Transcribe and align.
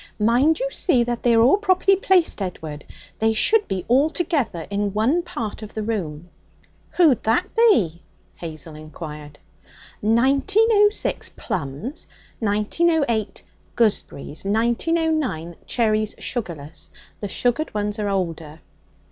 'Mind 0.17 0.59
you 0.59 0.67
see 0.71 1.03
that 1.03 1.21
they 1.21 1.35
are 1.35 1.41
all 1.41 1.57
properly 1.57 1.95
placed, 1.95 2.41
Edward; 2.41 2.85
they 3.19 3.33
should 3.33 3.67
be 3.67 3.85
all 3.87 4.09
together 4.09 4.65
in 4.71 4.93
one 4.95 5.21
part 5.21 5.61
of 5.61 5.75
the 5.75 5.83
room.' 5.83 6.27
'Who'd 6.97 7.21
that 7.21 7.55
be?' 7.55 8.01
Hazel 8.33 8.73
inquired. 8.73 9.37
'1906, 10.01 11.29
plums; 11.35 12.07
1908, 12.39 13.43
gooseberries; 13.75 14.43
1909, 14.43 15.55
cherries, 15.67 16.15
sugarless. 16.17 16.89
The 17.19 17.27
sugared 17.27 17.71
ones 17.75 17.99
are 17.99 18.09
older.' 18.09 18.59